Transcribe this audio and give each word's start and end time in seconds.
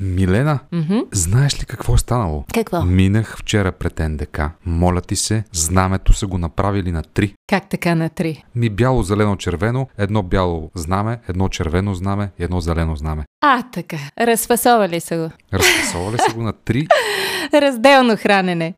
Милена, 0.00 0.58
Мгм. 0.72 0.98
знаеш 1.12 1.60
ли 1.62 1.66
какво 1.66 1.94
е 1.94 1.98
станало? 1.98 2.44
Какво? 2.54 2.82
Минах 2.82 3.36
вчера 3.38 3.72
пред 3.72 3.98
НДК. 3.98 4.40
Моля 4.66 5.00
ти 5.00 5.16
се, 5.16 5.44
знамето 5.52 6.12
са 6.12 6.26
го 6.26 6.38
направили 6.38 6.92
на 6.92 7.02
три. 7.02 7.34
Как 7.48 7.68
така 7.68 7.94
на 7.94 8.08
три? 8.08 8.44
Ми 8.54 8.70
бяло, 8.70 9.02
зелено, 9.02 9.36
червено, 9.36 9.88
едно 9.98 10.22
бяло 10.22 10.70
знаме, 10.74 11.18
едно 11.28 11.48
червено 11.48 11.94
знаме 11.94 12.30
и 12.38 12.44
едно 12.44 12.60
зелено 12.60 12.96
знаме. 12.96 13.24
А, 13.40 13.62
така. 13.62 13.96
Разфасовали 14.20 15.00
са 15.00 15.16
го. 15.16 15.30
Разписали 15.58 16.18
са 16.28 16.34
го 16.34 16.42
на 16.42 16.52
три, 16.52 16.86
Разделно 17.54 18.16
хранене. 18.16 18.74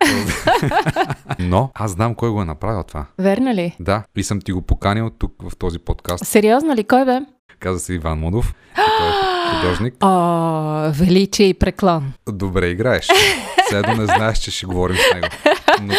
но 1.39 1.71
аз 1.75 1.91
знам 1.91 2.15
кой 2.15 2.31
го 2.31 2.43
е 2.43 2.45
направил 2.45 2.83
това. 2.83 3.07
Верно 3.19 3.55
ли? 3.55 3.77
Да, 3.81 4.03
и 4.17 4.23
съм 4.23 4.41
ти 4.41 4.53
го 4.53 4.63
поканил 4.63 5.11
тук 5.11 5.33
в 5.43 5.57
този 5.57 5.79
подкаст. 5.79 6.25
Сериозно 6.27 6.75
ли? 6.75 6.85
Кой 6.85 7.05
бе? 7.05 7.21
Каза 7.61 7.79
се 7.81 7.95
Иван 7.95 8.19
Мудов, 8.19 8.55
който 8.75 9.05
е 9.05 9.13
художник. 9.57 9.95
О, 10.01 10.93
величие 10.95 11.47
и 11.47 11.55
преклон. 11.55 12.13
Добре 12.29 12.67
играеш. 12.67 13.09
Седо 13.69 13.95
не 13.95 14.05
знаеш, 14.05 14.39
че 14.39 14.51
ще 14.51 14.67
говорим 14.67 14.97
с 14.97 15.15
него. 15.15 15.27
Но, 15.83 15.95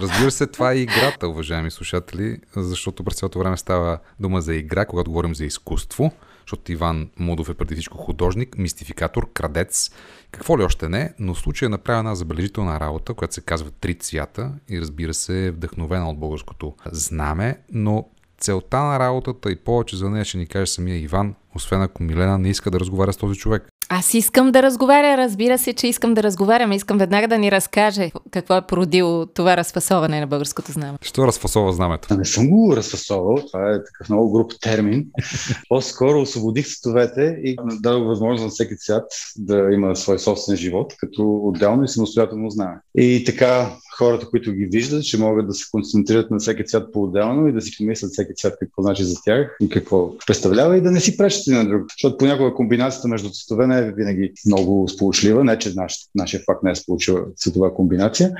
разбира 0.00 0.30
се, 0.30 0.46
това 0.46 0.72
е 0.72 0.78
играта, 0.78 1.28
уважаеми 1.28 1.70
слушатели, 1.70 2.38
защото 2.56 3.04
през 3.04 3.14
цялото 3.14 3.38
време 3.38 3.56
става 3.56 3.98
дума 4.20 4.40
за 4.40 4.54
игра, 4.54 4.84
когато 4.84 5.10
говорим 5.10 5.34
за 5.34 5.44
изкуство, 5.44 6.12
защото 6.40 6.72
Иван 6.72 7.10
Мудов 7.18 7.48
е 7.48 7.54
преди 7.54 7.74
всичко 7.74 7.98
художник, 7.98 8.58
мистификатор, 8.58 9.32
крадец, 9.32 9.90
какво 10.30 10.58
ли 10.58 10.62
още 10.62 10.88
не, 10.88 11.12
но 11.18 11.34
в 11.34 11.38
случая 11.38 11.70
е 11.88 11.92
една 11.92 12.14
забележителна 12.14 12.80
работа, 12.80 13.14
която 13.14 13.34
се 13.34 13.40
казва 13.40 13.70
Три 13.70 13.94
цвята 13.94 14.50
и 14.68 14.80
разбира 14.80 15.14
се 15.14 15.46
е 15.46 15.50
вдъхновена 15.50 16.10
от 16.10 16.18
българското 16.18 16.74
знаме, 16.92 17.58
но 17.72 18.04
целта 18.40 18.78
на 18.78 18.98
работата 18.98 19.50
и 19.50 19.56
повече 19.56 19.96
за 19.96 20.10
нея 20.10 20.24
ще 20.24 20.38
ни 20.38 20.46
каже 20.46 20.66
самия 20.66 20.98
Иван, 20.98 21.34
освен 21.56 21.82
ако 21.82 22.02
Милена 22.02 22.38
не 22.38 22.48
иска 22.48 22.70
да 22.70 22.80
разговаря 22.80 23.12
с 23.12 23.16
този 23.16 23.38
човек. 23.38 23.68
Аз 23.90 24.14
искам 24.14 24.52
да 24.52 24.62
разговаря, 24.62 25.16
разбира 25.16 25.58
се, 25.58 25.72
че 25.72 25.86
искам 25.86 26.14
да 26.14 26.22
разговарям. 26.22 26.72
Искам 26.72 26.98
веднага 26.98 27.28
да 27.28 27.38
ни 27.38 27.52
разкаже 27.52 28.10
какво 28.30 28.56
е 28.56 28.66
породило 28.66 29.26
това 29.26 29.56
разфасоване 29.56 30.20
на 30.20 30.26
българското 30.26 30.72
знаме. 30.72 30.98
Що 31.02 31.26
разфасова 31.26 31.72
знамето? 31.72 32.14
Не 32.14 32.24
съм 32.24 32.48
го 32.48 32.76
разфасовал, 32.76 33.38
това 33.46 33.70
е 33.70 33.84
такъв 33.84 34.08
много 34.08 34.32
груп 34.32 34.52
термин. 34.60 35.06
По-скоро 35.68 36.20
освободих 36.20 36.66
цветовете 36.66 37.38
и 37.44 37.56
дадох 37.80 38.06
възможност 38.06 38.44
на 38.44 38.50
всеки 38.50 38.76
цвят 38.76 39.04
да 39.36 39.68
има 39.72 39.96
свой 39.96 40.18
собствен 40.18 40.56
живот, 40.56 40.94
като 40.98 41.40
отделно 41.42 41.84
и 41.84 41.88
самостоятелно 41.88 42.50
знаме. 42.50 42.76
И 42.94 43.24
така 43.26 43.70
хората, 43.98 44.26
които 44.26 44.52
ги 44.52 44.66
виждат, 44.66 45.02
ще 45.02 45.18
могат 45.18 45.46
да 45.46 45.54
се 45.54 45.64
концентрират 45.70 46.30
на 46.30 46.38
всеки 46.38 46.64
цвят 46.64 46.92
по-отделно 46.92 47.48
и 47.48 47.52
да 47.52 47.60
си 47.60 47.76
помислят 47.78 48.12
всеки 48.12 48.34
цвят 48.34 48.56
какво 48.60 48.82
значи 48.82 49.04
за 49.04 49.16
тях 49.24 49.56
и 49.60 49.68
какво 49.68 50.18
представлява 50.26 50.76
и 50.76 50.80
да 50.80 50.90
не 50.90 51.00
си 51.00 51.16
пречат 51.16 51.46
на 51.46 51.68
друг. 51.68 51.82
Защото 51.92 52.16
понякога 52.16 52.54
комбинацията 52.54 53.08
между 53.08 53.30
цветове 53.30 53.66
не 53.66 53.78
е 53.78 53.92
винаги 53.92 54.32
много 54.46 54.88
сполучлива, 54.88 55.44
не 55.44 55.58
че 55.58 55.74
наш, 55.74 55.94
нашия 56.14 56.40
факт 56.46 56.62
не 56.62 56.70
е 56.70 56.74
сполучлива 56.74 57.20
цветова 57.36 57.74
комбинация, 57.74 58.32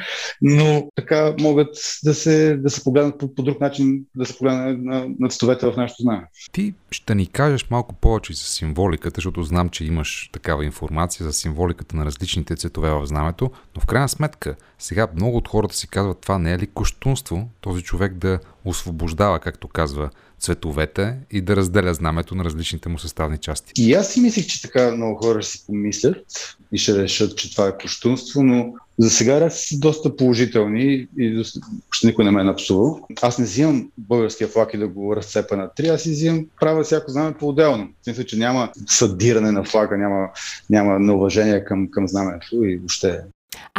но 0.42 0.88
така 0.94 1.34
могат 1.40 1.68
да 2.04 2.14
се, 2.14 2.56
да 2.56 2.70
се 2.70 2.84
погледнат 2.84 3.18
по, 3.18 3.34
по 3.34 3.42
друг 3.42 3.60
начин, 3.60 4.04
да 4.16 4.26
се 4.26 4.38
погледнат 4.38 4.78
на, 4.82 5.06
на 5.18 5.28
цветовете 5.28 5.66
в 5.66 5.76
нашото 5.76 6.02
знание. 6.02 6.24
Ти 6.52 6.74
ще 6.90 7.14
ни 7.14 7.26
кажеш 7.26 7.70
малко 7.70 7.94
повече 7.94 8.32
за 8.32 8.42
символиката, 8.44 9.14
защото 9.18 9.42
знам, 9.42 9.68
че 9.68 9.84
имаш 9.84 10.30
такава 10.32 10.64
информация 10.64 11.26
за 11.26 11.32
символиката 11.32 11.96
на 11.96 12.04
различните 12.04 12.56
цветове 12.56 12.90
в 12.90 13.06
знамето, 13.06 13.50
но 13.76 13.80
в 13.80 13.86
крайна 13.86 14.08
сметка, 14.08 14.54
сега 14.78 15.08
много 15.14 15.36
от 15.36 15.47
хората 15.48 15.74
си 15.74 15.88
казват, 15.88 16.18
това 16.20 16.38
не 16.38 16.52
е 16.52 16.58
ли 16.58 16.66
коштунство, 16.66 17.48
този 17.60 17.82
човек 17.82 18.14
да 18.14 18.38
освобождава, 18.64 19.38
както 19.38 19.68
казва, 19.68 20.10
цветовете 20.40 21.16
и 21.30 21.40
да 21.40 21.56
разделя 21.56 21.94
знамето 21.94 22.34
на 22.34 22.44
различните 22.44 22.88
му 22.88 22.98
съставни 22.98 23.38
части. 23.38 23.72
И 23.76 23.94
аз 23.94 24.12
си 24.12 24.20
мислех, 24.20 24.46
че 24.46 24.62
така 24.62 24.90
много 24.90 25.16
хора 25.16 25.42
ще 25.42 25.52
си 25.52 25.66
помислят 25.66 26.56
и 26.72 26.78
ще 26.78 27.02
решат, 27.02 27.36
че 27.36 27.52
това 27.52 27.68
е 27.68 27.78
коштунство, 27.78 28.42
но 28.42 28.72
за 28.98 29.10
сега 29.10 29.40
реакции 29.40 29.76
са 29.76 29.80
доста 29.80 30.16
положителни 30.16 31.06
и 31.18 31.44
ще 31.90 32.06
никой 32.06 32.24
не 32.24 32.30
ме 32.30 32.40
е 32.40 32.44
напсувал. 32.44 33.00
Аз 33.22 33.38
не 33.38 33.44
взимам 33.44 33.90
българския 33.98 34.48
флаг 34.48 34.74
и 34.74 34.78
да 34.78 34.88
го 34.88 35.16
разцепа 35.16 35.56
на 35.56 35.70
три, 35.74 35.88
аз 35.88 36.02
си 36.02 36.10
взимам 36.10 36.46
правя 36.60 36.84
всяко 36.84 37.10
знаме 37.10 37.34
по-отделно. 37.34 37.88
Смисъл, 38.04 38.24
че 38.24 38.38
няма 38.38 38.72
съдиране 38.86 39.52
на 39.52 39.64
флага, 39.64 39.98
няма, 39.98 40.28
няма 40.70 40.98
неуважение 40.98 41.64
към, 41.64 41.90
към 41.90 42.08
знамето 42.08 42.64
и 42.64 42.76
въобще 42.76 43.20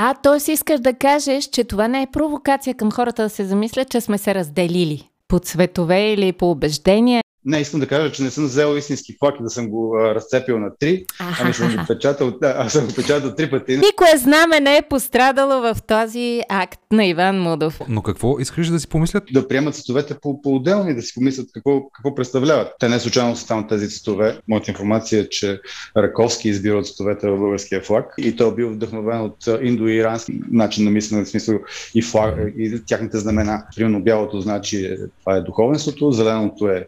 А, 0.02 0.14
т.е. 0.14 0.52
искаш 0.52 0.80
да 0.80 0.94
кажеш, 0.94 1.46
че 1.46 1.64
това 1.64 1.88
не 1.88 2.02
е 2.02 2.08
провокация 2.12 2.74
към 2.74 2.92
хората 2.92 3.24
да 3.24 3.30
се 3.30 3.46
замислят, 3.46 3.90
че 3.90 4.02
сме 4.02 4.18
се 4.18 4.36
разделили 4.36 5.10
по 5.28 5.40
цветове 5.40 6.14
или 6.14 6.32
по 6.32 6.52
убеждения. 6.52 7.24
Не, 7.46 7.60
искам 7.60 7.80
да 7.80 7.88
кажа, 7.88 8.12
че 8.12 8.24
не 8.24 8.30
съм 8.30 8.46
взел 8.46 8.78
истински 8.78 9.16
флаг 9.20 9.36
и 9.40 9.44
да 9.44 9.50
съм 9.50 9.70
го 9.70 9.98
а, 9.98 10.16
разцепил 10.16 10.60
на 10.60 10.70
три, 10.80 11.06
ами 11.42 11.54
съм 11.54 11.76
го 11.76 11.84
печатал, 11.88 12.32
да, 12.42 12.54
аз 12.58 12.74
съм 12.74 12.88
го 12.88 12.94
печатал 12.94 13.36
три 13.36 13.50
пъти. 13.50 13.78
Никое 13.78 14.18
знаме 14.18 14.60
не 14.60 14.78
е 14.78 14.82
пострадало 14.82 15.62
в 15.62 15.78
този 15.88 16.42
акт 16.50 16.80
на 16.92 17.06
Иван 17.06 17.42
Мудов. 17.42 17.80
Но 17.90 18.02
какво 18.02 18.40
искаш 18.40 18.68
да 18.68 18.80
си 18.80 18.88
помислят? 18.88 19.24
Да 19.34 19.48
приемат 19.48 19.76
цветовете 19.76 20.16
по- 20.22 20.42
по-отделно 20.42 20.90
и 20.90 20.96
да 20.96 21.02
си 21.02 21.14
помислят 21.14 21.48
какво, 21.54 21.90
какво 21.90 22.16
представляват. 22.16 22.68
Те 22.80 22.90
не 22.90 23.00
случайно 23.00 23.36
са 23.36 23.48
там 23.48 23.68
тези 23.68 23.90
цветове. 23.90 24.40
Моята 24.48 24.72
информация 24.72 25.22
е, 25.22 25.30
че 25.30 25.60
Раковски 25.98 26.50
избира 26.50 26.84
цветовете 26.84 27.30
в 27.30 27.38
българския 27.38 27.82
флаг 27.82 28.14
и 28.18 28.36
той 28.36 28.52
е 28.52 28.56
бил 28.56 28.70
вдъхновен 28.70 29.22
от 29.22 29.48
а, 29.48 29.60
индо-ирански 29.62 30.42
начин 30.52 30.86
на 30.86 30.92
мислене, 30.92 31.26
в 31.26 31.30
смисъл 31.30 31.60
и, 31.96 32.02
флаг, 32.02 32.36
и 32.58 32.82
тяхните 32.88 33.18
знамена. 33.18 33.64
Примерно 33.76 34.04
бялото 34.04 34.42
значи 34.42 34.86
е, 34.86 34.98
това 35.20 35.36
е 35.36 35.42
духовенството, 35.42 36.12
зеленото 36.12 36.68
е 36.68 36.86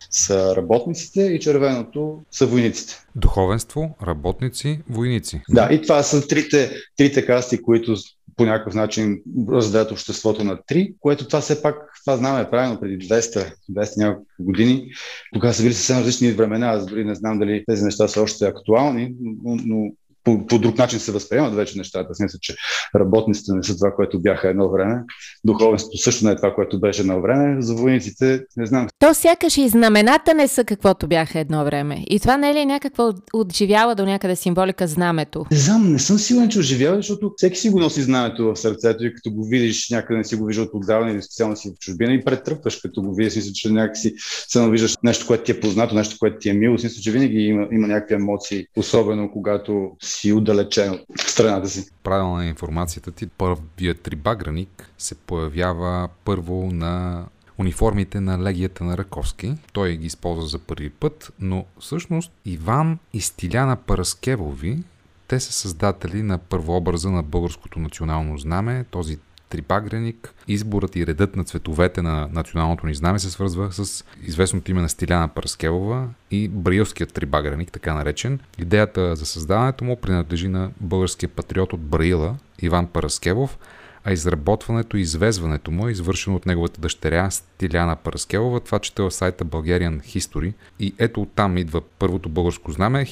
са 0.52 0.56
работниците 0.56 1.22
и 1.22 1.40
червеното 1.40 2.22
са 2.32 2.46
войниците. 2.46 2.94
Духовенство, 3.16 3.96
работници, 4.08 4.80
войници. 4.90 5.42
Да, 5.50 5.70
и 5.72 5.82
това 5.82 6.04
са 6.04 6.28
трите, 6.28 6.72
трите 6.98 7.26
касти, 7.26 7.62
които 7.62 7.96
по 8.38 8.46
някакъв 8.46 8.74
начин 8.74 9.22
разделят 9.52 9.92
обществото 9.92 10.44
на 10.44 10.60
три, 10.68 10.94
което 11.00 11.28
това 11.28 11.42
все 11.42 11.62
пак, 11.62 11.76
това 12.06 12.18
знаме 12.18 12.50
правилно 12.50 12.80
преди 12.80 13.08
200, 13.08 13.54
200 13.72 13.98
няколко 13.98 14.30
години. 14.40 14.88
Тогава 15.34 15.54
са 15.54 15.64
били 15.64 15.74
съвсем 15.74 15.98
различни 15.98 16.32
времена, 16.32 16.68
аз 16.68 16.86
дори 16.86 17.06
не 17.06 17.16
знам 17.16 17.40
дали 17.40 17.64
тези 17.68 17.84
неща 17.84 18.08
са 18.08 18.22
още 18.22 18.46
актуални, 18.46 19.16
но, 19.22 19.58
но 19.66 19.92
по, 20.24 20.46
по 20.48 20.60
друг 20.60 20.78
начин 20.78 21.00
се 21.00 21.12
възприемат 21.12 21.56
вече 21.56 21.78
нещата. 21.78 22.16
Смисля, 22.16 22.40
че 22.42 22.56
работниците 22.96 23.52
не 23.54 23.64
са 23.64 23.76
това, 23.76 23.92
което 23.96 24.22
бяха 24.22 24.50
едно 24.50 24.72
време. 24.72 24.96
Духовенството 25.44 25.98
също 25.98 26.26
не 26.26 26.32
е 26.32 26.36
това, 26.36 26.54
което 26.54 26.80
беше 26.80 27.02
едно 27.02 27.22
време. 27.22 27.62
За 27.62 27.76
войниците 27.76 28.44
не 28.58 28.66
знам. 28.66 28.88
То 29.00 29.14
сякаш 29.14 29.58
и 29.58 29.70
знамената 29.70 30.34
не 30.34 30.48
са 30.48 30.64
каквото 30.64 31.08
бяха 31.08 31.40
едно 31.40 31.66
време. 31.66 32.04
И 32.10 32.20
това 32.20 32.38
не 32.38 32.52
е 32.52 32.54
ли 32.54 32.66
някаква 32.66 33.04
от- 33.04 33.24
отживяла 33.34 33.96
до 33.96 34.06
някъде 34.06 34.36
символика 34.36 34.88
знамето? 34.88 35.46
Не 35.52 35.58
знам, 35.58 35.92
не 35.92 36.00
съм 36.00 36.18
сигурен, 36.18 36.50
че 36.50 36.60
оживява, 36.60 36.96
защото 36.96 37.34
всеки 37.38 37.60
си 37.60 37.70
го 37.70 37.80
носи 37.80 38.02
знамето 38.02 38.46
в 38.46 38.56
сърцето 38.56 39.06
и 39.06 39.14
като 39.14 39.32
го 39.32 39.46
видиш 39.46 39.90
някъде 39.90 40.18
не 40.18 40.24
си 40.24 40.36
го 40.36 40.46
виждал 40.46 40.68
отдавна 40.74 41.12
или 41.12 41.22
специално 41.22 41.56
си 41.56 41.70
в 41.70 41.80
чужбина 41.80 42.14
и 42.14 42.24
претръпваш, 42.24 42.76
като 42.76 43.02
го 43.02 43.16
видиш, 43.16 43.36
мисля, 43.36 43.52
че 43.54 43.70
някакси 43.72 44.14
се 44.48 44.70
виждаш 44.70 44.98
нещо, 45.04 45.28
което 45.28 45.44
ти 45.44 45.52
е 45.52 45.60
познато, 45.60 45.96
нещо, 45.96 46.16
което 46.20 46.38
ти 46.40 46.50
е 46.50 46.54
мило. 46.54 46.78
Смисъл, 46.78 47.02
че 47.02 47.12
винаги 47.12 47.38
има, 47.38 47.68
има 47.72 47.88
някакви 47.88 48.16
емоции, 48.16 48.66
особено 48.78 49.32
когато 49.32 49.92
си 50.12 50.34
удалечен 50.34 50.94
от 50.94 51.20
страната 51.20 51.70
си. 51.70 51.90
Правилна 52.04 52.46
е 52.46 52.50
информацията 52.50 53.12
ти. 53.12 53.28
Първият 53.28 54.02
трибаграник 54.02 54.90
се 54.98 55.16
появява 55.16 56.10
първо 56.26 56.70
на 56.72 57.26
униформите 57.58 58.20
на 58.20 58.44
легията 58.44 58.84
на 58.84 58.98
Раковски. 58.98 59.54
Той 59.74 59.98
ги 59.98 60.06
използва 60.06 60.48
за 60.48 60.60
първи 60.60 60.90
път, 60.90 61.32
но 61.40 61.66
всъщност 61.80 62.32
Иван 62.46 63.00
и 63.14 63.22
Стиляна 63.22 63.76
Параскевови, 63.76 64.84
те 65.28 65.40
са 65.40 65.54
създатели 65.54 66.24
на 66.24 66.38
първообраза 66.38 67.12
на 67.12 67.24
българското 67.24 67.80
национално 67.80 68.38
знаме, 68.38 68.86
този 68.92 69.18
трибагреник. 69.52 70.34
Изборът 70.48 70.96
и 70.96 71.08
редът 71.08 71.36
на 71.36 71.44
цветовете 71.44 72.02
на 72.02 72.30
националното 72.32 72.88
ни 72.88 72.96
знаме 72.96 73.20
се 73.20 73.32
свързва 73.32 73.72
с 73.72 74.06
известното 74.24 74.72
име 74.72 74.82
на 74.82 74.90
Стиляна 74.90 75.28
Параскевова 75.28 76.08
и 76.32 76.48
Браилският 76.48 77.14
трибагреник, 77.14 77.72
така 77.72 77.94
наречен. 77.94 78.40
Идеята 78.58 79.16
за 79.16 79.26
създаването 79.26 79.84
му 79.84 79.96
принадлежи 79.96 80.48
на 80.48 80.72
българския 80.80 81.30
патриот 81.30 81.74
от 81.74 81.82
Браила, 81.82 82.36
Иван 82.62 82.88
Параскевов, 82.88 83.58
а 84.04 84.14
изработването 84.14 84.98
и 84.98 85.02
извезването 85.02 85.72
му 85.72 85.88
е 85.88 85.92
извършено 85.92 86.36
от 86.36 86.46
неговата 86.46 86.82
дъщеря 86.82 87.32
Стиляна 87.32 87.96
Параскевова. 87.96 88.60
Това 88.60 88.80
чете 88.80 89.02
в 89.02 89.12
сайта 89.12 89.46
Bulgarian 89.46 90.02
History. 90.02 90.54
И 90.80 90.94
ето 91.00 91.22
оттам 91.22 91.58
идва 91.58 91.82
първото 92.00 92.30
българско 92.30 92.72
знаме. 92.72 93.06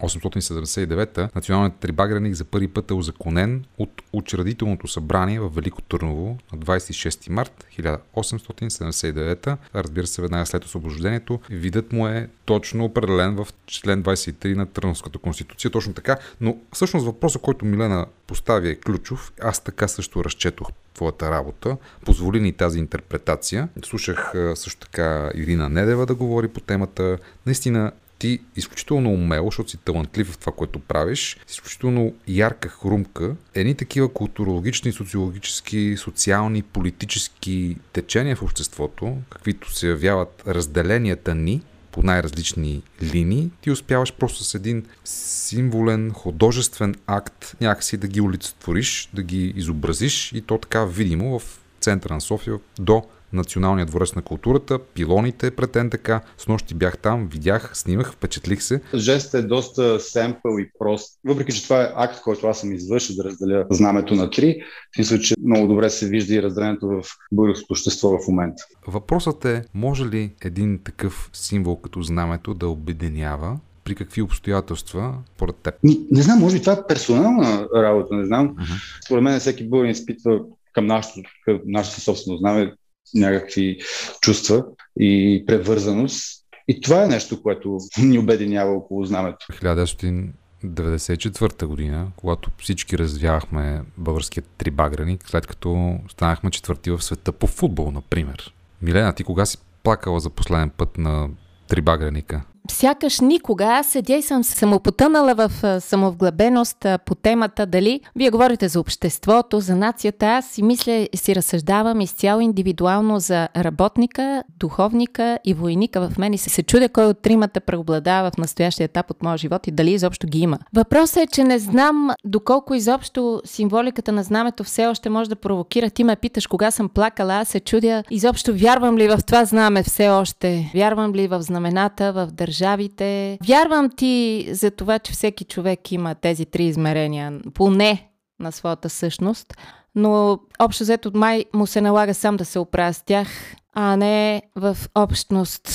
1879 0.00 1.34
националният 1.34 1.76
трибагреник 1.76 2.34
за 2.34 2.44
първи 2.44 2.68
път 2.68 2.90
е 2.90 2.94
узаконен 2.94 3.64
от 3.78 4.02
учредителното 4.12 4.88
събрание 4.88 5.40
в 5.40 5.48
Велико 5.48 5.82
Търново 5.82 6.38
на 6.52 6.58
26 6.58 7.30
март 7.30 7.66
1879. 7.78 9.56
Разбира 9.74 10.06
се, 10.06 10.22
веднага 10.22 10.46
след 10.46 10.64
освобождението. 10.64 11.40
Видът 11.50 11.92
му 11.92 12.08
е 12.08 12.28
точно 12.44 12.84
определен 12.84 13.36
в 13.36 13.48
член 13.66 14.02
23 14.02 14.54
на 14.54 14.66
Търновската 14.66 15.18
конституция. 15.18 15.70
Точно 15.70 15.92
така. 15.92 16.16
Но 16.40 16.56
всъщност 16.72 17.06
въпросът, 17.06 17.42
който 17.42 17.64
Милена 17.64 18.06
поставя 18.26 18.68
е 18.68 18.74
ключов. 18.74 19.32
Аз 19.40 19.64
така 19.64 19.88
също 19.88 20.24
разчетох 20.24 20.68
твоята 20.94 21.30
работа. 21.30 21.76
Позволи 22.04 22.40
ни 22.40 22.52
тази 22.52 22.78
интерпретация. 22.78 23.68
Слушах 23.84 24.32
също 24.54 24.80
така 24.80 25.30
Ирина 25.34 25.68
Недева 25.68 26.06
да 26.06 26.14
говори 26.14 26.48
по 26.48 26.60
темата. 26.60 27.18
Наистина 27.46 27.92
ти 28.18 28.40
изключително 28.56 29.10
умело, 29.10 29.46
защото 29.46 29.70
си 29.70 29.76
талантлив 29.76 30.32
в 30.32 30.38
това, 30.38 30.52
което 30.52 30.78
правиш, 30.78 31.36
изключително 31.48 32.14
ярка 32.28 32.68
хрумка, 32.68 33.36
едни 33.54 33.74
такива 33.74 34.12
културологични, 34.12 34.92
социологически, 34.92 35.94
социални, 35.98 36.62
политически 36.62 37.76
течения 37.92 38.36
в 38.36 38.42
обществото, 38.42 39.16
каквито 39.30 39.72
се 39.72 39.88
явяват 39.88 40.42
разделенията 40.46 41.34
ни, 41.34 41.62
по 41.92 42.02
най-различни 42.02 42.82
линии, 43.02 43.50
ти 43.60 43.70
успяваш 43.70 44.12
просто 44.12 44.44
с 44.44 44.54
един 44.54 44.86
символен, 45.04 46.12
художествен 46.12 46.94
акт 47.06 47.56
някакси 47.60 47.96
да 47.96 48.08
ги 48.08 48.20
олицетвориш, 48.20 49.08
да 49.14 49.22
ги 49.22 49.52
изобразиш 49.56 50.32
и 50.32 50.40
то 50.40 50.58
така 50.58 50.84
видимо 50.84 51.38
в 51.38 51.60
центъра 51.80 52.14
на 52.14 52.20
София 52.20 52.58
до 52.78 53.04
Националния 53.32 53.86
дворец 53.86 54.14
на 54.14 54.22
културата, 54.22 54.78
пилоните 54.78 55.50
пред 55.50 55.74
НДК. 55.74 56.10
С 56.38 56.48
нощи 56.48 56.74
бях 56.74 56.98
там, 56.98 57.28
видях, 57.32 57.70
снимах, 57.74 58.12
впечатлих 58.12 58.62
се. 58.62 58.80
Жестът 58.94 59.44
е 59.44 59.46
доста 59.46 60.00
семпъл 60.00 60.58
и 60.58 60.70
прост. 60.78 61.18
Въпреки, 61.24 61.52
че 61.52 61.62
това 61.62 61.82
е 61.82 61.92
акт, 61.96 62.22
който 62.22 62.46
аз 62.46 62.60
съм 62.60 62.72
извършил 62.72 63.16
да 63.16 63.24
разделя 63.24 63.66
знамето 63.70 64.14
на 64.14 64.30
три, 64.30 64.62
мисля, 64.98 65.18
че 65.18 65.34
много 65.44 65.68
добре 65.68 65.90
се 65.90 66.08
вижда 66.08 66.34
и 66.34 66.42
разделението 66.42 66.88
в 66.88 67.02
българското 67.32 67.72
общество 67.72 68.08
в 68.08 68.28
момента. 68.28 68.62
Въпросът 68.86 69.44
е, 69.44 69.62
може 69.74 70.06
ли 70.06 70.32
един 70.44 70.78
такъв 70.84 71.30
символ 71.32 71.76
като 71.76 72.02
знамето 72.02 72.54
да 72.54 72.68
обединява 72.68 73.58
при 73.84 73.94
какви 73.94 74.22
обстоятелства, 74.22 75.14
поред 75.38 75.56
теб? 75.56 75.74
Не, 75.84 75.96
не 76.10 76.22
знам, 76.22 76.38
може 76.38 76.56
би 76.56 76.60
това 76.60 76.72
е 76.72 76.86
персонална 76.88 77.68
работа, 77.76 78.14
не 78.14 78.26
знам. 78.26 78.48
Uh-huh. 78.48 79.04
Според 79.06 79.24
мен 79.24 79.40
всеки 79.40 79.68
българин 79.68 79.92
изпитва 79.92 80.40
към 80.72 80.86
нашото, 80.86 81.20
към 81.44 81.60
нашето 81.66 82.00
собствено 82.00 82.38
знаме 82.38 82.74
някакви 83.14 83.78
чувства 84.20 84.64
и 85.00 85.44
превързаност. 85.46 86.44
И 86.68 86.80
това 86.80 87.04
е 87.04 87.08
нещо, 87.08 87.42
което 87.42 87.78
ни 87.98 88.18
обединява 88.18 88.72
около 88.72 89.04
знамето. 89.04 89.46
1994 89.52 91.66
година, 91.66 92.06
когато 92.16 92.50
всички 92.58 92.98
развявахме 92.98 93.82
българският 93.96 94.46
трибаграник, 94.58 95.28
след 95.28 95.46
като 95.46 95.98
станахме 96.10 96.50
четвърти 96.50 96.90
в 96.90 97.02
света 97.02 97.32
по 97.32 97.46
футбол, 97.46 97.90
например. 97.90 98.54
Милена, 98.82 99.12
ти 99.12 99.24
кога 99.24 99.46
си 99.46 99.58
плакала 99.82 100.20
за 100.20 100.30
последен 100.30 100.70
път 100.70 100.98
на 100.98 101.28
трибаграника? 101.68 102.42
Сякаш 102.72 103.20
никога. 103.20 103.64
Аз 103.64 103.86
седя 103.86 104.14
и 104.14 104.22
съм 104.22 104.44
самопотънала 104.44 105.34
в 105.34 105.80
самовглъбеност 105.80 106.86
по 107.06 107.14
темата 107.14 107.66
дали 107.66 108.00
вие 108.16 108.30
говорите 108.30 108.68
за 108.68 108.80
обществото, 108.80 109.60
за 109.60 109.76
нацията. 109.76 110.26
Аз 110.26 110.46
си 110.46 110.62
мисля, 110.62 111.08
си 111.14 111.34
разсъждавам 111.34 112.00
изцяло 112.00 112.40
индивидуално 112.40 113.20
за 113.20 113.48
работника, 113.56 114.42
духовника 114.58 115.38
и 115.44 115.54
войника 115.54 116.08
в 116.08 116.18
мен 116.18 116.34
и 116.34 116.38
се, 116.38 116.50
се 116.50 116.62
чудя 116.62 116.88
кой 116.88 117.04
от 117.04 117.22
тримата 117.22 117.60
преобладава 117.60 118.30
в 118.30 118.36
настоящия 118.36 118.84
етап 118.84 119.10
от 119.10 119.22
моя 119.22 119.36
живот 119.36 119.66
и 119.66 119.70
дали 119.70 119.90
изобщо 119.90 120.26
ги 120.26 120.38
има. 120.38 120.58
Въпросът 120.74 121.16
е, 121.16 121.26
че 121.26 121.44
не 121.44 121.58
знам 121.58 122.10
доколко 122.24 122.74
изобщо 122.74 123.42
символиката 123.44 124.12
на 124.12 124.22
знамето 124.22 124.64
все 124.64 124.86
още 124.86 125.10
може 125.10 125.30
да 125.30 125.36
провокира. 125.36 125.90
Ти 125.90 126.04
ме 126.04 126.16
питаш 126.16 126.46
кога 126.46 126.70
съм 126.70 126.88
плакала, 126.88 127.34
аз 127.34 127.48
се 127.48 127.60
чудя 127.60 128.04
изобщо 128.10 128.54
вярвам 128.54 128.98
ли 128.98 129.08
в 129.08 129.18
това 129.26 129.44
знаме 129.44 129.82
все 129.82 130.08
още. 130.08 130.70
Вярвам 130.74 131.14
ли 131.14 131.28
в 131.28 131.42
знамената, 131.42 132.12
в 132.12 132.26
държавата 132.32 132.57
държавите. 132.58 133.38
Вярвам 133.48 133.90
ти 133.96 134.46
за 134.50 134.70
това, 134.70 134.98
че 134.98 135.12
всеки 135.12 135.44
човек 135.44 135.92
има 135.92 136.14
тези 136.14 136.46
три 136.46 136.64
измерения, 136.64 137.40
поне 137.54 138.10
на 138.40 138.52
своята 138.52 138.88
същност, 138.88 139.54
но 139.94 140.38
общо 140.58 140.84
взето 140.84 141.10
май 141.14 141.44
му 141.54 141.66
се 141.66 141.80
налага 141.80 142.14
сам 142.14 142.36
да 142.36 142.44
се 142.44 142.58
оправя 142.58 142.94
с 142.94 143.02
тях, 143.02 143.28
а 143.74 143.96
не 143.96 144.42
в 144.56 144.76
общност 144.94 145.68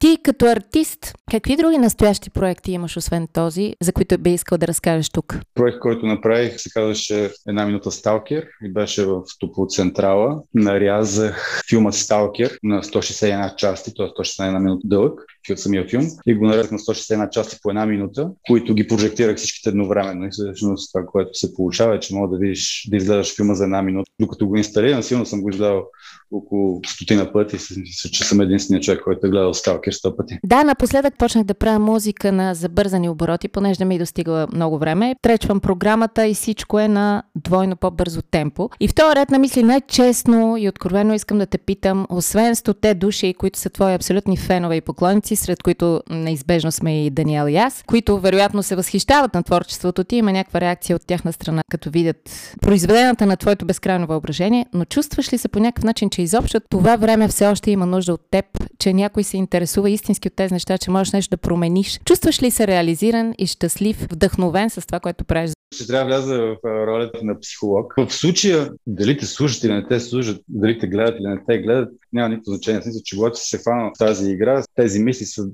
ти 0.00 0.18
като 0.22 0.46
артист, 0.46 1.14
какви 1.30 1.56
други 1.56 1.78
настоящи 1.78 2.30
проекти 2.30 2.72
имаш, 2.72 2.96
освен 2.96 3.28
този, 3.32 3.74
за 3.80 3.92
които 3.92 4.18
би 4.18 4.30
искал 4.30 4.58
да 4.58 4.68
разкажеш 4.68 5.10
тук? 5.10 5.38
Проект, 5.54 5.78
който 5.78 6.06
направих, 6.06 6.60
се 6.60 6.70
казваше 6.70 7.30
Една 7.48 7.66
минута 7.66 7.90
Сталкер 7.90 8.46
и 8.64 8.72
беше 8.72 9.04
в 9.04 9.22
Топлоцентрала. 9.40 10.42
Нарязах 10.54 11.62
филма 11.70 11.92
Сталкер 11.92 12.58
на 12.62 12.82
161 12.82 13.56
части, 13.56 13.92
т.е. 13.96 14.06
161 14.06 14.58
минута 14.58 14.82
дълъг 14.84 15.20
от 15.50 15.58
самия 15.58 15.88
филм 15.88 16.06
и 16.26 16.34
го 16.34 16.46
нарязах 16.46 16.70
на 16.70 16.78
161 16.78 17.30
части 17.30 17.56
по 17.62 17.70
една 17.70 17.86
минута, 17.86 18.30
които 18.46 18.74
ги 18.74 18.88
прожектирах 18.88 19.36
всичките 19.36 19.68
едновременно. 19.68 20.26
И 20.26 20.30
всъщност 20.30 20.92
това, 20.92 21.06
което 21.06 21.30
се 21.34 21.54
получава 21.54 21.94
е, 21.94 22.00
че 22.00 22.14
мога 22.14 22.28
да 22.28 22.38
видиш, 22.38 22.88
да 22.90 22.96
изгледаш 22.96 23.36
филма 23.36 23.54
за 23.54 23.64
една 23.64 23.82
минута. 23.82 24.10
Докато 24.20 24.46
го 24.46 24.56
инсталирам, 24.56 25.02
силно 25.02 25.26
съм 25.26 25.42
го 25.42 25.50
изгледал 25.50 25.84
около 26.32 26.80
стотина 26.86 27.32
пъти 27.32 27.56
и 27.56 27.80
мисля, 27.80 28.10
че 28.10 28.24
съм 28.24 28.40
единственият 28.40 28.84
човек, 28.84 29.00
който 29.04 29.26
е 29.26 29.30
гледал 29.30 29.54
Сталкер 29.54 29.92
сто 29.92 30.16
пъти. 30.16 30.38
Да, 30.44 30.64
напоследък 30.64 31.18
почнах 31.18 31.44
да 31.44 31.54
правя 31.54 31.78
музика 31.78 32.32
на 32.32 32.54
забързани 32.54 33.08
обороти, 33.08 33.48
понеже 33.48 33.78
да 33.78 33.84
ми 33.84 33.98
достигла 33.98 34.46
много 34.52 34.78
време. 34.78 35.14
Тречвам 35.22 35.60
програмата 35.60 36.26
и 36.26 36.34
всичко 36.34 36.78
е 36.78 36.88
на 36.88 37.22
двойно 37.36 37.76
по-бързо 37.76 38.22
темпо. 38.22 38.70
И 38.80 38.88
в 38.88 38.94
този 38.94 39.16
ред 39.16 39.30
на 39.30 39.38
мисли 39.38 39.62
най-честно 39.62 40.56
и 40.56 40.68
откровено 40.68 41.14
искам 41.14 41.38
да 41.38 41.46
те 41.46 41.58
питам, 41.58 42.06
освен 42.10 42.56
стоте 42.56 42.94
души, 42.94 43.34
които 43.34 43.58
са 43.58 43.70
твои 43.70 43.94
абсолютни 43.94 44.36
фенове 44.36 44.76
и 44.76 44.80
поклонници, 44.80 45.29
сред 45.36 45.62
които 45.62 46.02
неизбежно 46.10 46.72
сме 46.72 47.06
и 47.06 47.10
Даниел 47.10 47.48
и 47.48 47.56
аз, 47.56 47.82
които 47.86 48.20
вероятно 48.20 48.62
се 48.62 48.76
възхищават 48.76 49.34
на 49.34 49.42
творчеството 49.42 50.04
ти, 50.04 50.16
има 50.16 50.32
някаква 50.32 50.60
реакция 50.60 50.96
от 50.96 51.06
тяхна 51.06 51.32
страна, 51.32 51.62
като 51.70 51.90
видят 51.90 52.52
произведената 52.62 53.26
на 53.26 53.36
твоето 53.36 53.66
безкрайно 53.66 54.06
въображение, 54.06 54.66
но 54.74 54.84
чувстваш 54.84 55.32
ли 55.32 55.38
се 55.38 55.48
по 55.48 55.58
някакъв 55.58 55.84
начин, 55.84 56.10
че 56.10 56.22
изобщо 56.22 56.60
това 56.70 56.96
време 56.96 57.28
все 57.28 57.46
още 57.46 57.70
има 57.70 57.86
нужда 57.86 58.12
от 58.12 58.30
теб, 58.30 58.44
че 58.78 58.92
някой 58.92 59.24
се 59.24 59.36
интересува 59.36 59.90
истински 59.90 60.28
от 60.28 60.34
тези 60.34 60.54
неща, 60.54 60.78
че 60.78 60.90
можеш 60.90 61.12
нещо 61.12 61.30
да 61.30 61.36
промениш. 61.36 62.00
Чувстваш 62.04 62.42
ли 62.42 62.50
се 62.50 62.66
реализиран 62.66 63.34
и 63.38 63.46
щастлив, 63.46 64.06
вдъхновен 64.10 64.70
с 64.70 64.86
това, 64.86 65.00
което 65.00 65.24
правиш? 65.24 65.50
Ще 65.74 65.86
трябва 65.86 66.04
да 66.04 66.16
вляза 66.16 66.38
в 66.38 66.56
ролята 66.64 67.18
на 67.22 67.40
психолог. 67.40 67.94
В 67.96 68.12
случая, 68.12 68.70
дали 68.86 69.18
те 69.18 69.26
служат 69.26 69.64
или 69.64 69.72
не 69.72 69.88
те 69.88 70.00
служат, 70.00 70.42
дали 70.48 70.78
те 70.78 70.86
гледат 70.86 71.16
или 71.18 71.28
не 71.28 71.44
те 71.48 71.58
гледат, 71.58 71.88
няма 72.12 72.28
никакво 72.28 72.52
значение. 72.52 72.82
Смисъл, 72.82 73.00
че 73.04 73.16
когато 73.16 73.38
се 73.48 73.58
фана 73.58 73.90
в 73.90 73.98
тази 73.98 74.30
игра, 74.30 74.64
тези 74.74 74.98
мисли 74.98 75.24
са 75.24 75.46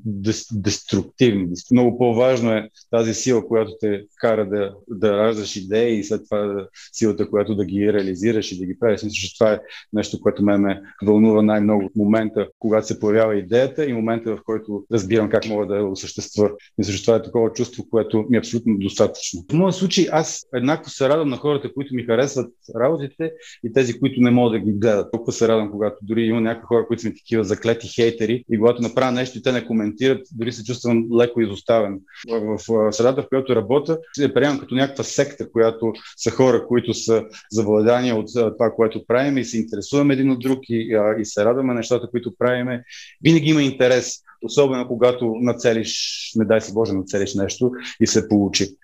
деструктивни. 0.53 1.49
Много 1.71 1.99
по-важно 1.99 2.53
е 2.53 2.69
тази 2.91 3.15
сила, 3.15 3.47
която 3.47 3.73
те 3.81 4.03
кара 4.21 4.49
да, 4.49 4.75
да 4.89 5.17
раждаш 5.17 5.57
идеи 5.57 5.99
и 5.99 6.05
след 6.05 6.25
това 6.25 6.67
силата, 6.93 7.31
която 7.31 7.55
да 7.55 7.65
ги 7.65 7.93
реализираш 7.93 8.53
и 8.53 8.59
да 8.59 8.67
ги 8.67 8.79
правиш. 8.79 9.03
Мисля, 9.03 9.15
че 9.15 9.39
това 9.39 9.53
е 9.53 9.59
нещо, 9.93 10.21
което 10.21 10.45
мен 10.45 10.61
ме 10.61 10.83
вълнува 11.05 11.43
най-много 11.43 11.85
от 11.85 11.97
момента, 11.97 12.49
когато 12.59 12.87
се 12.87 13.01
появява 13.01 13.37
идеята 13.37 13.87
и 13.87 13.93
момента, 13.93 14.37
в 14.37 14.41
който 14.45 14.85
разбирам 14.93 15.31
как 15.31 15.47
мога 15.47 15.67
да 15.67 15.77
я 15.77 15.87
осъществя. 15.87 16.51
Мисля, 16.79 16.93
че 16.93 17.05
това 17.05 17.17
е 17.17 17.23
такова 17.23 17.53
чувство, 17.53 17.85
което 17.91 18.25
ми 18.31 18.37
е 18.37 18.39
абсолютно 18.39 18.79
достатъчно. 18.79 19.45
В 19.51 19.55
моят 19.55 19.75
случай 19.75 20.06
аз 20.12 20.47
еднакво 20.55 20.91
се 20.91 21.08
радвам 21.08 21.29
на 21.29 21.37
хората, 21.37 21.72
които 21.75 21.94
ми 21.94 22.05
харесват 22.05 22.53
работите 22.81 23.32
и 23.65 23.72
тези, 23.72 24.01
които 24.01 24.20
не 24.20 24.31
могат 24.31 24.53
да 24.53 24.58
ги 24.58 24.79
гледат. 24.79 25.13
Толкова 25.13 25.32
се 25.32 25.48
радвам, 25.48 25.70
когато 25.70 25.96
дори 26.03 26.22
има 26.22 26.41
някакви 26.41 26.67
хора, 26.67 26.86
които 26.86 27.03
са 27.03 27.08
ми 27.08 27.15
такива 27.15 27.44
заклети 27.44 27.89
хейтери 27.94 28.44
и 28.51 28.58
когато 28.58 28.82
направя 28.82 29.13
нещо 29.13 29.39
и 29.39 29.43
те 29.43 29.53
не 29.53 29.67
коментират, 29.67 30.27
дори 30.32 30.53
се 30.53 30.65
чувствам 30.65 31.08
леко 31.20 31.41
изоставен. 31.41 32.01
В, 32.31 32.58
в 32.69 32.93
средата, 32.93 33.22
в 33.22 33.29
която 33.29 33.56
работя, 33.56 33.98
се 34.13 34.34
приемам 34.34 34.58
като 34.58 34.75
някаква 34.75 35.05
секта, 35.05 35.51
която 35.51 35.93
са 36.17 36.31
хора, 36.31 36.67
които 36.67 36.94
са 36.94 37.25
завладани 37.51 38.13
от 38.13 38.27
това, 38.34 38.70
което 38.77 39.06
правим 39.06 39.39
и 39.39 39.44
се 39.44 39.58
интересуваме 39.58 40.15
един 40.15 40.31
от 40.31 40.41
друг 40.41 40.58
и, 40.69 40.96
и 41.20 41.25
се 41.25 41.44
радваме 41.44 41.75
нещата, 41.75 42.10
които 42.10 42.34
правиме. 42.39 42.84
Винаги 43.25 43.51
има 43.51 43.63
интерес, 43.63 44.13
особено 44.43 44.89
когато 44.89 45.34
нацелиш, 45.41 46.32
не 46.36 46.44
дай 46.44 46.60
се 46.60 46.72
Боже, 46.72 46.93
нацелиш 46.93 47.34
нещо 47.34 47.70
и 48.01 48.06
се 48.06 48.29
получи. 48.29 48.77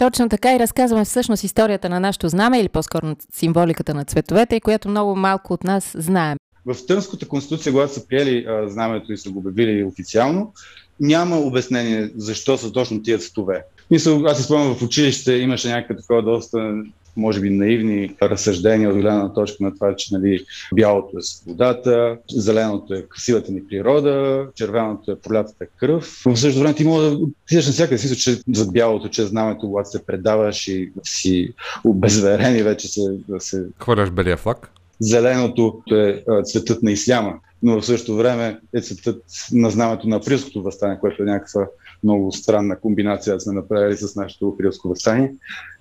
Точно 0.00 0.28
така 0.28 0.54
и 0.54 0.58
разказваме 0.58 1.04
всъщност 1.04 1.44
историята 1.44 1.88
на 1.88 2.00
нашето 2.00 2.28
знаме 2.28 2.60
или 2.60 2.68
по-скоро 2.68 3.16
символиката 3.32 3.94
на 3.94 4.04
цветовете, 4.04 4.60
която 4.60 4.88
много 4.88 5.16
малко 5.16 5.52
от 5.52 5.64
нас 5.64 5.92
знаем. 5.98 6.38
В 6.66 6.86
Търнската 6.86 7.28
конституция, 7.28 7.72
когато 7.72 7.94
са 7.94 8.06
приели 8.06 8.46
а, 8.48 8.68
знамето 8.68 9.12
и 9.12 9.18
са 9.18 9.30
го 9.30 9.38
обявили 9.38 9.84
официално, 9.84 10.52
няма 11.00 11.36
обяснение 11.36 12.10
защо 12.16 12.58
са 12.58 12.72
точно 12.72 13.02
тия 13.02 13.18
цветове. 13.18 13.64
Мисъл, 13.90 14.26
аз 14.26 14.38
си 14.38 14.44
спомням 14.44 14.74
в 14.74 14.82
училище 14.82 15.32
имаше 15.32 15.68
някаква 15.68 15.96
такова 15.96 16.22
доста 16.22 16.82
може 17.16 17.40
би 17.40 17.50
наивни 17.50 18.14
разсъждения 18.22 18.90
от 18.90 18.94
гледна 18.94 19.32
точка 19.32 19.56
на 19.64 19.74
това, 19.74 19.96
че 19.96 20.14
нали, 20.14 20.44
бялото 20.74 21.18
е 21.18 21.22
свободата, 21.22 22.16
зеленото 22.30 22.94
е 22.94 23.06
красивата 23.08 23.52
ни 23.52 23.66
природа, 23.66 24.46
червеното 24.54 25.12
е 25.12 25.20
пролятата 25.20 25.66
кръв. 25.66 26.22
В 26.26 26.36
същото 26.36 26.60
време 26.60 26.74
ти 26.74 26.84
може 26.84 27.10
да 27.10 27.16
отидеш 27.16 27.66
на 27.66 27.72
всяка 27.72 27.98
си, 27.98 28.16
че 28.16 28.40
за 28.52 28.66
бялото, 28.66 29.08
че 29.08 29.26
знамето, 29.26 29.60
когато 29.60 29.90
се 29.90 30.06
предаваш 30.06 30.68
и 30.68 30.92
си 31.04 31.52
обезверен 31.84 32.56
и 32.56 32.62
вече 32.62 32.88
се... 32.88 33.00
Да 33.28 33.40
се... 33.40 33.64
Хвърляш 33.80 34.10
белия 34.10 34.36
флаг? 34.36 34.70
Зеленото 35.00 35.82
е 35.92 36.24
цветът 36.44 36.82
на 36.82 36.92
исляма, 36.92 37.34
но 37.62 37.80
в 37.80 37.86
същото 37.86 38.16
време 38.16 38.58
е 38.74 38.80
цветът 38.80 39.22
на 39.52 39.70
знамето 39.70 40.08
на 40.08 40.16
априлското 40.16 40.62
възстание, 40.62 40.98
което 41.00 41.22
е 41.22 41.26
някаква 41.26 41.66
много 42.04 42.32
странна 42.32 42.80
комбинация 42.80 43.34
да 43.34 43.40
сме 43.40 43.52
направили 43.52 43.96
с 43.96 44.16
нашето 44.16 44.48
априлско 44.48 44.88
възстание. 44.88 45.32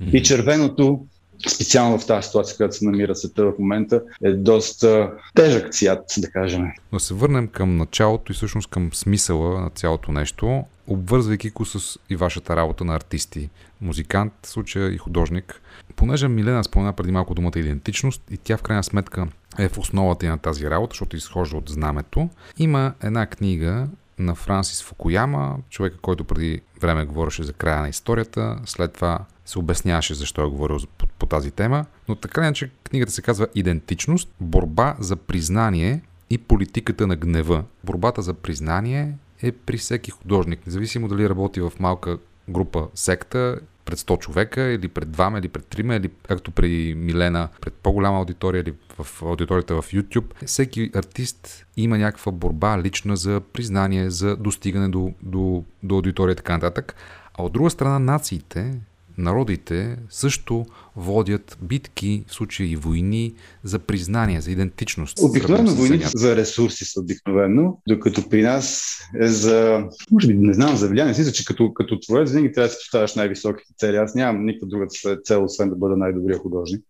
Mm-hmm. 0.02 0.12
И 0.12 0.24
червеното 0.24 1.06
специално 1.48 2.00
в 2.00 2.08
тази 2.08 2.28
ситуация, 2.28 2.58
която 2.58 2.76
се 2.76 2.86
намира 2.86 3.16
света 3.16 3.46
в 3.46 3.54
момента, 3.60 4.02
е 4.24 4.34
доста 4.34 5.12
тежък 5.36 5.74
цвят, 5.74 6.04
да 6.18 6.30
кажем. 6.30 6.66
Да 6.94 7.00
се 7.00 7.14
върнем 7.14 7.48
към 7.48 7.78
началото 7.78 8.32
и 8.32 8.36
всъщност 8.36 8.70
към 8.70 8.90
смисъла 8.94 9.62
на 9.62 9.70
цялото 9.70 10.12
нещо, 10.12 10.64
обвързвайки 10.88 11.50
го 11.50 11.66
с 11.66 12.00
и 12.10 12.16
вашата 12.16 12.56
работа 12.56 12.86
на 12.86 12.96
артисти, 12.96 13.50
музикант, 13.82 14.34
в 14.44 14.48
случая 14.48 14.94
и 14.94 14.98
художник. 14.98 15.62
Понеже 15.96 16.28
Милена 16.28 16.64
спомена 16.64 16.94
преди 16.94 17.12
малко 17.12 17.34
думата 17.34 17.54
идентичност 17.56 18.22
и 18.32 18.38
тя 18.38 18.58
в 18.58 18.62
крайна 18.62 18.84
сметка 18.84 19.28
е 19.60 19.70
в 19.70 19.78
основата 19.78 20.26
и 20.26 20.30
на 20.30 20.38
тази 20.38 20.70
работа, 20.70 20.92
защото 20.94 21.16
изхожда 21.16 21.58
от 21.58 21.70
знамето, 21.70 22.30
има 22.58 22.94
една 23.04 23.26
книга, 23.26 23.88
на 24.20 24.36
Франсис 24.36 24.84
Фукуяма, 24.84 25.58
човека, 25.70 25.98
който 26.02 26.24
преди 26.24 26.62
време 26.82 27.06
говореше 27.06 27.44
за 27.44 27.54
края 27.54 27.82
на 27.82 27.90
историята, 27.90 28.60
след 28.66 28.94
това 28.94 29.20
се 29.46 29.60
обясняваше 29.60 30.14
защо 30.14 30.44
е 30.44 30.50
говорил 30.50 30.80
по, 30.98 31.08
по 31.08 31.26
тази 31.26 31.52
тема, 31.52 31.86
но 32.08 32.16
така 32.16 32.42
не, 32.42 32.54
че 32.54 32.72
книгата 32.84 33.12
се 33.12 33.22
казва 33.22 33.48
Идентичност, 33.56 34.30
борба 34.40 34.96
за 35.00 35.16
признание 35.16 36.02
и 36.30 36.38
политиката 36.38 37.08
на 37.08 37.16
гнева. 37.16 37.64
Борбата 37.84 38.22
за 38.22 38.34
признание 38.34 39.14
е 39.42 39.52
при 39.52 39.78
всеки 39.78 40.12
художник, 40.12 40.68
независимо 40.68 41.08
дали 41.08 41.30
работи 41.30 41.62
в 41.62 41.74
малка 41.80 42.18
група 42.50 42.88
секта 42.96 43.60
пред 43.90 44.00
100 44.00 44.20
човека 44.20 44.62
или 44.62 44.88
пред 44.88 45.12
двама 45.12 45.40
или 45.40 45.48
пред 45.48 45.66
трима 45.66 45.96
или 45.96 46.10
както 46.28 46.52
при 46.52 46.96
Милена 46.98 47.50
пред 47.62 47.74
по-голяма 47.74 48.18
аудитория 48.18 48.62
или 48.62 48.74
в 49.00 49.24
аудиторията 49.24 49.82
в 49.82 49.92
YouTube. 49.92 50.46
Всеки 50.46 50.92
артист 50.96 51.66
има 51.78 51.98
някаква 51.98 52.32
борба 52.32 52.80
лична 52.80 53.18
за 53.18 53.42
признание, 53.54 54.10
за 54.10 54.36
достигане 54.36 54.90
до, 54.90 55.14
до, 55.22 55.64
до 55.84 55.96
аудитория 55.96 56.34
и 56.34 56.36
така 56.36 56.54
нататък. 56.54 56.96
А 57.34 57.44
от 57.44 57.54
друга 57.54 57.70
страна 57.70 58.00
нациите, 58.00 58.80
народите 59.18 59.98
също 60.10 60.66
водят 61.00 61.58
битки, 61.62 62.24
в 62.28 62.34
случаи 62.34 62.76
войни, 62.76 63.34
за 63.64 63.80
признание, 63.80 64.42
за 64.42 64.52
идентичност. 64.52 65.18
Обикновено 65.22 65.72
войните 65.72 66.08
са 66.08 66.18
за 66.18 66.36
ресурси 66.36 66.86
са 66.86 67.00
обикновено, 67.00 67.78
докато 67.88 68.30
при 68.30 68.42
нас 68.42 68.96
е 69.22 69.28
за, 69.28 69.84
може 70.12 70.28
би, 70.28 70.34
не 70.34 70.54
знам, 70.54 70.76
за 70.76 70.88
влияние. 70.88 71.16
Мисля, 71.18 71.32
че 71.32 71.46
като, 71.46 71.74
като 71.74 72.00
творец 72.00 72.32
винаги 72.32 72.52
трябва 72.52 72.68
да 72.68 72.74
си 72.74 72.78
поставяш 72.80 73.16
най-високите 73.16 73.74
цели. 73.78 73.98
Аз 73.98 74.16
нямам 74.16 74.46
никаква 74.46 74.68
друга 74.68 74.86
цел, 75.24 75.44
освен 75.44 75.70
да 75.70 75.76
бъда 75.76 75.98
най-добрия 75.98 76.38
художник. 76.38 76.82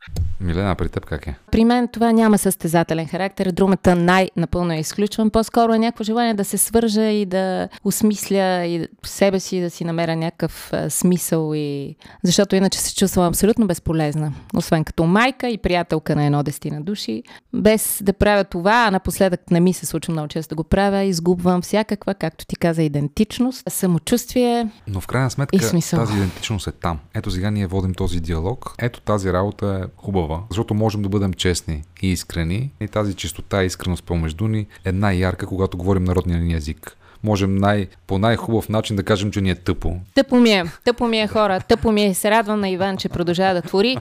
Милена, 0.41 0.75
при 0.75 0.89
теб 0.89 1.05
как 1.05 1.27
е? 1.27 1.35
При 1.51 1.65
мен 1.65 1.87
това 1.87 2.11
няма 2.11 2.37
състезателен 2.37 3.07
характер. 3.07 3.51
Думата 3.51 3.95
най-напълно 3.95 4.73
е 4.73 4.79
изключвам. 4.79 5.29
По-скоро 5.29 5.73
е 5.73 5.79
някакво 5.79 6.03
желание 6.03 6.33
да 6.33 6.45
се 6.45 6.57
свържа 6.57 7.05
и 7.05 7.25
да 7.25 7.69
осмисля 7.83 8.65
и 8.65 8.87
себе 9.05 9.39
си 9.39 9.61
да 9.61 9.69
си 9.69 9.83
намеря 9.83 10.15
някакъв 10.15 10.71
смисъл. 10.89 11.51
И... 11.55 11.95
Защото 12.23 12.55
иначе 12.55 12.79
се 12.79 12.95
чувствам 12.95 13.27
абсолютно 13.27 13.67
безполезна 13.67 13.98
полезна. 13.99 14.33
Освен 14.55 14.83
като 14.83 15.05
майка 15.05 15.49
и 15.49 15.57
приятелка 15.57 16.15
на 16.15 16.25
едно 16.25 16.43
дестина 16.43 16.81
души. 16.81 17.23
Без 17.53 18.01
да 18.03 18.13
правя 18.13 18.43
това, 18.43 18.85
а 18.87 18.91
напоследък 18.91 19.51
не 19.51 19.59
ми 19.59 19.73
се 19.73 19.85
случва 19.85 20.11
много 20.11 20.27
често 20.27 20.49
да 20.49 20.55
го 20.55 20.63
правя, 20.63 21.03
изгубвам 21.03 21.61
всякаква, 21.61 22.13
както 22.13 22.45
ти 22.45 22.55
каза, 22.55 22.83
идентичност, 22.83 23.63
самочувствие. 23.69 24.69
Но 24.87 25.01
в 25.01 25.07
крайна 25.07 25.31
сметка 25.31 25.57
тази 25.59 26.15
идентичност 26.15 26.67
е 26.67 26.71
там. 26.71 26.99
Ето 27.13 27.31
сега 27.31 27.51
ние 27.51 27.67
водим 27.67 27.93
този 27.93 28.19
диалог. 28.19 28.75
Ето 28.79 29.01
тази 29.01 29.33
работа 29.33 29.81
е 29.83 29.87
хубава, 29.97 30.41
защото 30.49 30.73
можем 30.73 31.01
да 31.01 31.09
бъдем 31.09 31.33
честни 31.33 31.83
и 32.01 32.07
искрени. 32.11 32.71
И 32.81 32.87
тази 32.87 33.13
чистота 33.13 33.63
и 33.63 33.65
искреност 33.65 34.03
помежду 34.03 34.47
ни 34.47 34.67
е 34.85 34.91
най-ярка, 34.91 35.45
когато 35.45 35.77
говорим 35.77 36.03
народния 36.03 36.39
ни 36.39 36.53
език 36.53 36.95
можем 37.23 37.55
най, 37.55 37.87
по 38.07 38.17
най-хубав 38.17 38.69
начин 38.69 38.95
да 38.95 39.03
кажем, 39.03 39.31
че 39.31 39.41
ни 39.41 39.49
е 39.49 39.55
тъпо. 39.55 39.95
Тъпо 40.15 40.35
ми 40.35 40.51
е, 40.51 40.63
тъпо 40.85 41.07
ми 41.07 41.19
е 41.19 41.27
хора, 41.27 41.61
тъпо 41.67 41.91
ми 41.91 42.05
е. 42.05 42.13
Се 42.13 42.31
радвам 42.31 42.59
на 42.59 42.69
Иван, 42.69 42.97
че 42.97 43.09
продължава 43.09 43.53
да 43.53 43.61
твори. 43.61 43.97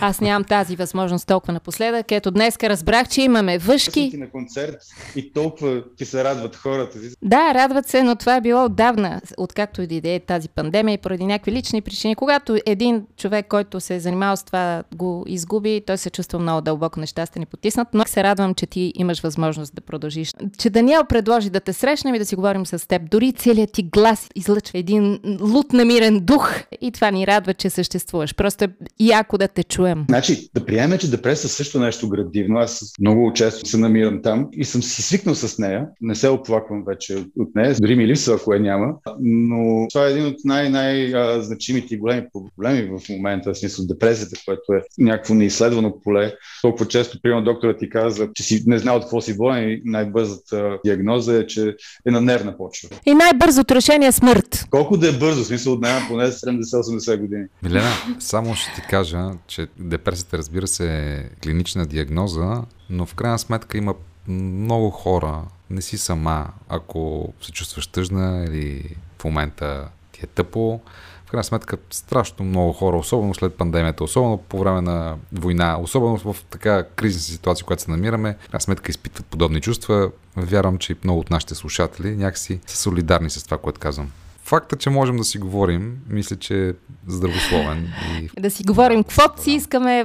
Аз 0.00 0.20
нямам 0.20 0.44
тази 0.44 0.76
възможност 0.76 1.26
толкова 1.26 1.52
напоследък. 1.52 2.12
Ето 2.12 2.30
днес 2.30 2.56
разбрах, 2.62 3.08
че 3.08 3.22
имаме 3.22 3.58
въшки. 3.58 4.12
на 4.14 4.30
концерт 4.30 4.76
и 5.16 5.32
толкова 5.32 5.82
ти 5.96 6.04
се 6.04 6.24
радват 6.24 6.56
хората. 6.56 6.98
Да, 7.22 7.54
радват 7.54 7.88
се, 7.88 8.02
но 8.02 8.16
това 8.16 8.36
е 8.36 8.40
било 8.40 8.64
отдавна, 8.64 9.20
откакто 9.38 9.82
иде 9.82 10.20
тази 10.20 10.48
пандемия 10.48 10.94
и 10.94 10.98
поради 10.98 11.26
някакви 11.26 11.52
лични 11.52 11.82
причини. 11.82 12.14
Когато 12.14 12.56
един 12.66 13.06
човек, 13.16 13.46
който 13.48 13.80
се 13.80 13.94
е 13.94 14.00
занимавал 14.00 14.36
с 14.36 14.42
това, 14.42 14.82
го 14.94 15.24
изгуби, 15.26 15.82
той 15.86 15.98
се 15.98 16.10
чувства 16.10 16.38
много 16.38 16.60
дълбоко 16.60 17.00
нещастен 17.00 17.42
и 17.42 17.46
потиснат, 17.46 17.88
но 17.94 18.04
се 18.06 18.22
радвам, 18.22 18.54
че 18.54 18.66
ти 18.66 18.92
имаш 18.94 19.20
възможност 19.20 19.74
да 19.74 19.80
продължиш. 19.80 20.32
Че 20.58 20.70
Даниел 20.70 21.04
предложи 21.04 21.50
да 21.50 21.60
те 21.60 21.72
срещнем 21.72 22.14
и 22.14 22.18
да 22.18 22.26
си 22.26 22.36
го 22.36 22.42
говорим 22.46 22.66
с 22.66 22.88
теб. 22.88 23.02
Дори 23.10 23.32
целият 23.32 23.72
ти 23.72 23.82
глас 23.82 24.28
излъчва 24.34 24.78
един 24.78 25.20
лут 25.40 25.72
намирен 25.72 26.20
дух 26.20 26.54
и 26.80 26.92
това 26.92 27.10
ни 27.10 27.26
радва, 27.26 27.54
че 27.54 27.70
съществуваш. 27.70 28.34
Просто 28.34 28.64
е 28.64 28.68
яко 29.00 29.38
да 29.38 29.48
те 29.48 29.64
чуем. 29.64 30.04
Значи, 30.08 30.50
да 30.54 30.64
приемем, 30.66 30.98
че 30.98 31.10
депресия 31.10 31.50
също 31.50 31.80
нещо 31.80 32.08
градивно. 32.08 32.58
Аз 32.58 32.92
много 33.00 33.32
често 33.32 33.68
се 33.68 33.78
намирам 33.78 34.22
там 34.22 34.48
и 34.52 34.64
съм 34.64 34.82
си 34.82 35.02
свикнал 35.02 35.34
с 35.34 35.58
нея. 35.58 35.86
Не 36.00 36.14
се 36.14 36.28
оплаквам 36.28 36.84
вече 36.86 37.16
от 37.38 37.54
нея. 37.54 37.74
Дори 37.80 37.96
ми 37.96 38.06
липсва, 38.06 38.34
ако 38.34 38.54
я 38.54 38.60
няма. 38.60 38.94
Но 39.20 39.86
това 39.92 40.06
е 40.06 40.10
един 40.10 40.26
от 40.26 40.36
най-значимите 40.44 41.94
и 41.94 41.98
големи 41.98 42.26
проблеми 42.32 42.98
в 42.98 43.08
момента, 43.08 43.54
в 43.54 43.58
смисъл 43.58 43.86
депресията, 43.86 44.36
което 44.44 44.72
е 44.72 44.82
някакво 44.98 45.34
неизследвано 45.34 46.00
поле. 46.04 46.34
Толкова 46.62 46.88
често, 46.88 47.18
примерно, 47.22 47.44
доктора 47.44 47.76
ти 47.76 47.88
каза, 47.88 48.28
че 48.34 48.42
си 48.42 48.62
не 48.66 48.78
знал 48.78 48.96
от 48.96 49.02
какво 49.02 49.20
си 49.20 49.36
болен 49.36 49.70
и 49.70 49.82
най-бързата 49.84 50.78
диагноза 50.84 51.38
е, 51.38 51.46
че 51.46 51.74
е 52.06 52.10
на 52.10 52.20
нервна 52.36 52.56
почва. 52.56 52.88
И 53.06 53.14
най-бързото 53.14 53.74
решение 53.74 54.08
е 54.08 54.12
смърт. 54.12 54.66
Колко 54.70 54.96
да 54.96 55.08
е 55.08 55.12
бързо, 55.12 55.42
в 55.42 55.46
смисъл 55.46 55.72
отнема 55.72 56.00
поне 56.08 56.26
70-80 56.26 57.20
години. 57.20 57.44
Милена, 57.62 57.90
само 58.20 58.54
ще 58.54 58.74
ти 58.74 58.82
кажа, 58.90 59.30
че 59.46 59.66
депресията 59.78 60.38
разбира 60.38 60.66
се 60.66 61.14
е 61.14 61.28
клинична 61.42 61.86
диагноза, 61.86 62.62
но 62.90 63.06
в 63.06 63.14
крайна 63.14 63.38
сметка 63.38 63.78
има 63.78 63.94
много 64.28 64.90
хора, 64.90 65.42
не 65.70 65.82
си 65.82 65.98
сама, 65.98 66.46
ако 66.68 67.32
се 67.42 67.52
чувстваш 67.52 67.86
тъжна 67.86 68.44
или 68.48 68.96
в 69.18 69.24
момента 69.24 69.88
ти 70.12 70.20
е 70.22 70.26
тъпо, 70.26 70.80
в 71.26 71.30
крайна 71.30 71.44
сметка 71.44 71.76
страшно 71.90 72.44
много 72.44 72.72
хора, 72.72 72.96
особено 72.96 73.34
след 73.34 73.54
пандемията, 73.54 74.04
особено 74.04 74.38
по 74.38 74.58
време 74.58 74.80
на 74.80 75.16
война, 75.32 75.78
особено 75.80 76.16
в 76.16 76.36
така 76.50 76.84
кризисна 76.96 77.34
ситуация, 77.34 77.66
която 77.66 77.82
се 77.82 77.90
намираме, 77.90 78.36
в 78.42 78.48
крайна 78.50 78.60
сметка 78.60 78.90
изпитват 78.90 79.26
подобни 79.26 79.60
чувства. 79.60 80.10
Вярвам, 80.36 80.78
че 80.78 80.92
и 80.92 80.96
много 81.04 81.20
от 81.20 81.30
нашите 81.30 81.54
слушатели 81.54 82.16
някакси 82.16 82.60
са 82.66 82.76
солидарни 82.76 83.30
с 83.30 83.44
това, 83.44 83.58
което 83.58 83.80
казвам 83.80 84.10
факта, 84.46 84.76
че 84.76 84.90
можем 84.90 85.16
да 85.16 85.24
си 85.24 85.38
говорим, 85.38 85.98
мисля, 86.08 86.36
че 86.36 86.68
е 86.68 86.72
здравословен. 87.06 87.88
И... 88.22 88.40
Да 88.40 88.50
си 88.50 88.64
говорим 88.64 89.04
каквото 89.04 89.42
си 89.42 89.50
искаме, 89.50 90.04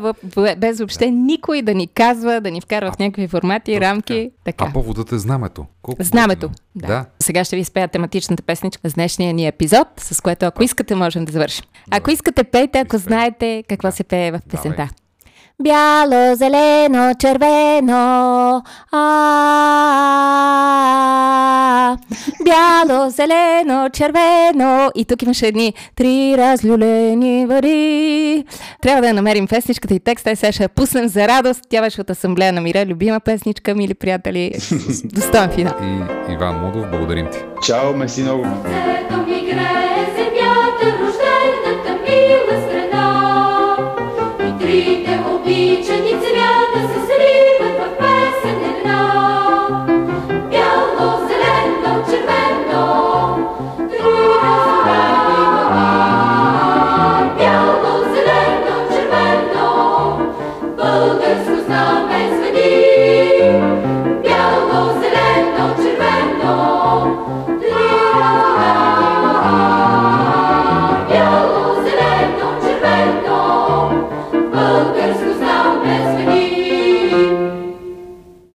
без 0.57 0.77
въобще 0.77 1.05
да. 1.05 1.11
никой 1.11 1.61
да 1.61 1.73
ни 1.73 1.87
казва, 1.87 2.41
да 2.41 2.51
ни 2.51 2.61
вкарва 2.61 2.91
в 2.91 2.99
някакви 2.99 3.27
формати, 3.27 3.71
и 3.71 3.81
рамки. 3.81 4.31
Така. 4.43 4.65
А 4.69 4.73
поводът 4.73 5.11
е 5.11 5.19
знамето. 5.19 5.65
Колко 5.81 6.03
знамето. 6.03 6.49
Да. 6.75 6.87
да. 6.87 7.05
Сега 7.19 7.43
ще 7.43 7.55
ви 7.55 7.63
спея 7.63 7.87
тематичната 7.87 8.43
песничка 8.43 8.89
с 8.89 8.93
днешния 8.93 9.33
ни 9.33 9.47
епизод, 9.47 9.87
с 9.97 10.21
което 10.21 10.45
ако 10.45 10.63
искате, 10.63 10.95
можем 10.95 11.25
да 11.25 11.31
завършим. 11.31 11.65
Ако 11.91 12.11
искате, 12.11 12.43
пейте, 12.43 12.79
ако 12.79 12.97
знаете 12.97 13.63
какво 13.69 13.91
се 13.91 14.03
пее 14.03 14.31
в 14.31 14.39
песента. 14.49 14.89
Бяло, 15.63 16.35
зелено, 16.35 17.13
червено. 17.19 18.63
А, 18.91 19.01
бяло, 22.45 23.09
зелено, 23.09 23.89
червено. 23.93 24.91
И 24.95 25.05
тук 25.05 25.21
имаше 25.21 25.47
едни 25.47 25.73
три 25.95 26.37
разлюлени 26.37 27.45
вари. 27.45 28.45
Трябва 28.81 29.01
да 29.01 29.07
я 29.07 29.13
намерим 29.13 29.47
песничката 29.47 29.93
и 29.93 29.99
текста 29.99 30.31
и 30.31 30.35
сега 30.35 30.51
ще 30.51 30.63
я 30.63 30.69
пуснем 30.69 31.07
за 31.07 31.27
радост. 31.27 31.61
Тя 31.69 31.81
беше 31.81 32.01
от 32.01 32.09
Асамблея 32.09 32.53
на 32.53 32.61
мира. 32.61 32.85
Любима 32.85 33.19
песничка, 33.19 33.75
мили 33.75 33.93
приятели. 33.93 34.53
Достоен 35.03 35.51
финал. 35.51 35.73
И 35.81 36.33
Иван 36.33 36.59
Мудов, 36.61 36.89
благодарим 36.91 37.27
ти. 37.31 37.37
Чао, 37.65 37.93
меси 37.93 38.21
много. 38.21 38.45
Oh, 45.53 45.81